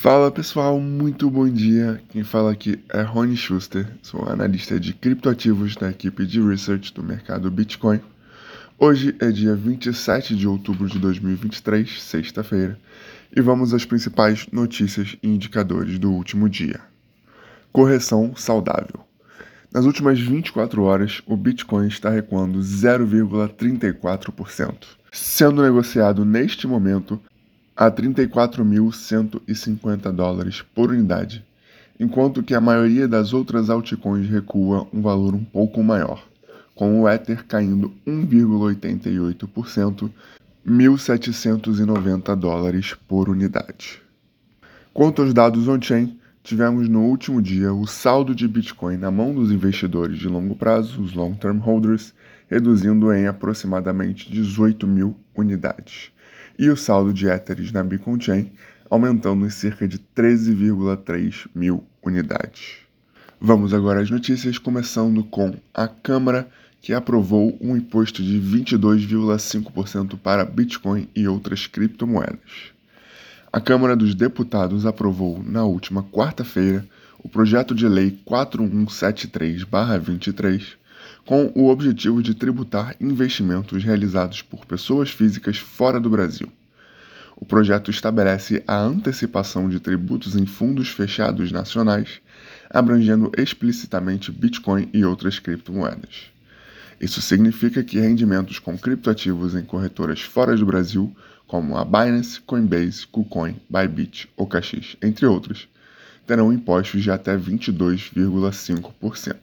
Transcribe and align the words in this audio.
Fala 0.00 0.30
pessoal, 0.30 0.78
muito 0.78 1.30
bom 1.30 1.48
dia. 1.48 2.02
Quem 2.10 2.22
fala 2.22 2.52
aqui 2.52 2.78
é 2.90 3.00
Rony 3.00 3.34
Schuster, 3.34 3.88
sou 4.02 4.28
analista 4.28 4.78
de 4.78 4.92
criptoativos 4.92 5.74
da 5.74 5.88
equipe 5.90 6.26
de 6.26 6.38
research 6.40 6.92
do 6.92 7.02
mercado 7.02 7.50
Bitcoin. 7.50 7.98
Hoje 8.78 9.16
é 9.18 9.30
dia 9.32 9.56
27 9.56 10.36
de 10.36 10.46
outubro 10.46 10.86
de 10.86 10.98
2023, 10.98 12.02
sexta-feira, 12.02 12.78
e 13.34 13.40
vamos 13.40 13.72
às 13.72 13.86
principais 13.86 14.46
notícias 14.52 15.16
e 15.22 15.28
indicadores 15.28 15.98
do 15.98 16.12
último 16.12 16.46
dia. 16.48 16.78
Correção 17.72 18.36
saudável. 18.36 19.00
Nas 19.72 19.86
últimas 19.86 20.20
24 20.20 20.82
horas, 20.82 21.22
o 21.26 21.38
Bitcoin 21.38 21.88
está 21.88 22.10
recuando 22.10 22.58
0,34%, 22.60 24.74
sendo 25.10 25.62
negociado 25.62 26.22
neste 26.24 26.66
momento 26.66 27.18
a 27.76 27.90
34.150 27.90 30.10
dólares 30.10 30.64
por 30.74 30.90
unidade, 30.90 31.44
enquanto 32.00 32.42
que 32.42 32.54
a 32.54 32.60
maioria 32.60 33.06
das 33.06 33.34
outras 33.34 33.68
altcoins 33.68 34.30
recua 34.30 34.88
um 34.90 35.02
valor 35.02 35.34
um 35.34 35.44
pouco 35.44 35.82
maior, 35.82 36.26
com 36.74 37.02
o 37.02 37.08
Ether 37.08 37.44
caindo 37.44 37.92
1,88%, 38.06 40.10
1.790 40.66 42.34
dólares 42.34 42.94
por 43.06 43.28
unidade. 43.28 44.00
Quanto 44.94 45.20
aos 45.20 45.34
dados 45.34 45.68
on-chain, 45.68 46.18
tivemos 46.42 46.88
no 46.88 47.02
último 47.02 47.42
dia 47.42 47.74
o 47.74 47.86
saldo 47.86 48.34
de 48.34 48.48
Bitcoin 48.48 48.96
na 48.96 49.10
mão 49.10 49.34
dos 49.34 49.52
investidores 49.52 50.18
de 50.18 50.28
longo 50.28 50.56
prazo, 50.56 51.02
os 51.02 51.12
long-term 51.12 51.58
holders, 51.58 52.14
reduzindo 52.48 53.12
em 53.12 53.26
aproximadamente 53.26 54.32
18 54.32 54.86
mil 54.86 55.14
unidades 55.34 56.15
e 56.58 56.70
o 56.70 56.76
saldo 56.76 57.12
de 57.12 57.26
Ethereum 57.26 57.72
na 57.72 57.82
Beacon 57.82 58.20
Chain 58.20 58.52
aumentando 58.90 59.46
em 59.46 59.50
cerca 59.50 59.86
de 59.86 59.98
13,3 59.98 61.46
mil 61.54 61.84
unidades. 62.02 62.78
Vamos 63.40 63.72
agora 63.74 64.00
às 64.00 64.10
notícias, 64.10 64.58
começando 64.58 65.22
com 65.24 65.54
a 65.74 65.86
Câmara 65.86 66.48
que 66.80 66.94
aprovou 66.94 67.56
um 67.60 67.76
imposto 67.76 68.22
de 68.22 68.40
22,5% 68.40 70.18
para 70.18 70.44
Bitcoin 70.44 71.08
e 71.14 71.26
outras 71.26 71.66
criptomoedas. 71.66 72.72
A 73.52 73.60
Câmara 73.60 73.96
dos 73.96 74.14
Deputados 74.14 74.86
aprovou 74.86 75.42
na 75.42 75.64
última 75.64 76.04
quarta-feira 76.04 76.86
o 77.18 77.28
projeto 77.28 77.74
de 77.74 77.88
lei 77.88 78.18
4173-23 78.26 80.76
com 81.26 81.52
o 81.56 81.68
objetivo 81.68 82.22
de 82.22 82.36
tributar 82.36 82.94
investimentos 83.00 83.82
realizados 83.82 84.42
por 84.42 84.64
pessoas 84.64 85.10
físicas 85.10 85.58
fora 85.58 85.98
do 85.98 86.08
Brasil. 86.08 86.48
O 87.34 87.44
projeto 87.44 87.90
estabelece 87.90 88.62
a 88.64 88.78
antecipação 88.78 89.68
de 89.68 89.80
tributos 89.80 90.36
em 90.36 90.46
fundos 90.46 90.88
fechados 90.88 91.50
nacionais, 91.50 92.20
abrangendo 92.70 93.32
explicitamente 93.36 94.30
Bitcoin 94.30 94.88
e 94.92 95.04
outras 95.04 95.40
criptomoedas. 95.40 96.30
Isso 97.00 97.20
significa 97.20 97.82
que 97.82 97.98
rendimentos 97.98 98.60
com 98.60 98.78
criptoativos 98.78 99.56
em 99.56 99.62
corretoras 99.62 100.20
fora 100.22 100.56
do 100.56 100.64
Brasil, 100.64 101.12
como 101.46 101.76
a 101.76 101.84
Binance, 101.84 102.40
Coinbase, 102.40 103.06
KuCoin, 103.08 103.56
Bybit 103.68 104.30
Caxix, 104.48 104.96
entre 105.02 105.26
outros, 105.26 105.68
terão 106.24 106.52
impostos 106.52 107.02
de 107.02 107.10
até 107.10 107.36
22,5% 107.36 109.36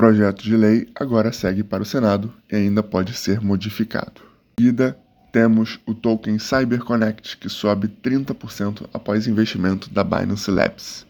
projeto 0.00 0.42
de 0.42 0.56
lei 0.56 0.88
agora 0.94 1.30
segue 1.30 1.62
para 1.62 1.82
o 1.82 1.84
Senado 1.84 2.32
e 2.50 2.56
ainda 2.56 2.82
pode 2.82 3.12
ser 3.12 3.38
modificado. 3.38 4.22
Em 4.58 4.62
seguida, 4.62 4.98
temos 5.30 5.78
o 5.84 5.92
token 5.92 6.38
CyberConnect, 6.38 7.36
que 7.36 7.50
sobe 7.50 7.86
30% 8.02 8.88
após 8.94 9.26
investimento 9.26 9.90
da 9.90 10.02
Binance 10.02 10.50
Labs. 10.50 11.06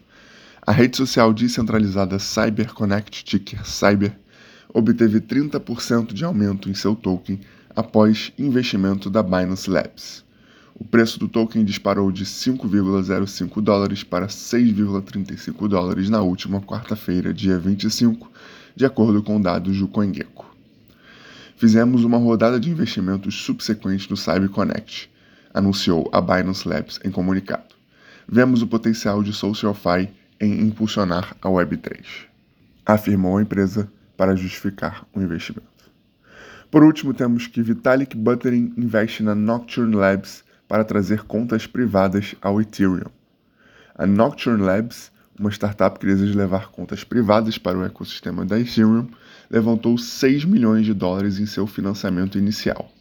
A 0.67 0.73
rede 0.73 0.97
social 0.97 1.31
descentralizada 1.31 2.19
CyberConnect, 2.19 3.23
ticker 3.23 3.65
Cyber, 3.65 4.11
obteve 4.73 5.21
30% 5.21 6.11
de 6.11 6.25
aumento 6.25 6.69
em 6.69 6.73
seu 6.73 6.93
token 6.93 7.39
após 7.73 8.33
investimento 8.37 9.09
da 9.09 9.23
Binance 9.23 9.69
Labs. 9.69 10.25
O 10.75 10.83
preço 10.83 11.17
do 11.17 11.29
token 11.29 11.63
disparou 11.63 12.11
de 12.11 12.25
5,05 12.25 13.61
dólares 13.61 14.03
para 14.03 14.27
6,35 14.27 15.69
dólares 15.69 16.09
na 16.09 16.21
última 16.21 16.59
quarta-feira, 16.59 17.33
dia 17.33 17.57
25, 17.57 18.29
de 18.75 18.85
acordo 18.85 19.21
com 19.21 19.39
dados 19.39 19.77
do 19.77 19.87
CoinGecko. 19.87 20.45
Fizemos 21.57 22.03
uma 22.03 22.17
rodada 22.17 22.59
de 22.59 22.69
investimentos 22.71 23.35
subsequente 23.35 24.09
no 24.09 24.17
CyberConnect, 24.17 25.11
anunciou 25.53 26.09
a 26.11 26.19
Binance 26.19 26.67
Labs 26.67 26.99
em 27.03 27.11
comunicado. 27.11 27.75
Vemos 28.27 28.61
o 28.61 28.67
potencial 28.67 29.21
de 29.21 29.33
SocialFi 29.33 30.09
em 30.39 30.61
impulsionar 30.61 31.35
a 31.41 31.47
Web3, 31.47 32.03
afirmou 32.85 33.37
a 33.37 33.41
empresa 33.41 33.91
para 34.17 34.35
justificar 34.35 35.05
o 35.13 35.21
investimento. 35.21 35.67
Por 36.71 36.83
último, 36.83 37.13
temos 37.13 37.47
que 37.47 37.61
Vitalik 37.61 38.15
Buterin 38.15 38.73
investe 38.77 39.21
na 39.21 39.35
Nocturne 39.35 39.95
Labs 39.95 40.43
para 40.67 40.85
trazer 40.85 41.23
contas 41.23 41.67
privadas 41.67 42.33
ao 42.41 42.61
Ethereum. 42.61 43.11
A 43.93 44.07
Nocturne 44.07 44.63
Labs 44.63 45.11
uma 45.39 45.49
startup 45.49 45.99
que 45.99 46.05
deseja 46.05 46.37
levar 46.37 46.69
contas 46.69 47.03
privadas 47.03 47.57
para 47.57 47.77
o 47.77 47.83
ecossistema 47.83 48.45
da 48.45 48.59
Ethereum, 48.59 49.07
levantou 49.49 49.97
6 49.97 50.45
milhões 50.45 50.85
de 50.85 50.93
dólares 50.93 51.39
em 51.39 51.45
seu 51.45 51.65
financiamento 51.65 52.37
inicial. 52.37 52.91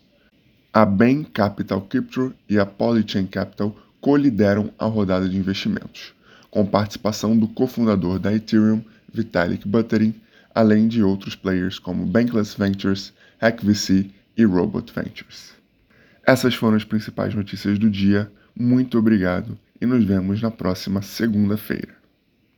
A 0.72 0.84
Bain 0.84 1.24
Capital 1.24 1.80
Crypto 1.82 2.32
e 2.48 2.58
a 2.58 2.64
Polychain 2.64 3.26
Capital 3.26 3.76
colideram 4.00 4.70
a 4.78 4.86
rodada 4.86 5.28
de 5.28 5.36
investimentos, 5.36 6.14
com 6.50 6.64
participação 6.64 7.36
do 7.36 7.48
cofundador 7.48 8.18
da 8.18 8.32
Ethereum, 8.32 8.82
Vitalik 9.12 9.66
Buterin, 9.66 10.14
além 10.54 10.88
de 10.88 11.02
outros 11.02 11.34
players 11.34 11.78
como 11.78 12.06
Bankless 12.06 12.56
Ventures, 12.58 13.12
HackVC 13.40 14.10
e 14.36 14.44
Robot 14.44 14.92
Ventures. 14.94 15.52
Essas 16.24 16.54
foram 16.54 16.76
as 16.76 16.84
principais 16.84 17.34
notícias 17.34 17.78
do 17.78 17.90
dia. 17.90 18.30
Muito 18.54 18.98
obrigado 18.98 19.58
e 19.80 19.86
nos 19.86 20.04
vemos 20.04 20.40
na 20.40 20.50
próxima 20.50 21.02
segunda-feira. 21.02 21.99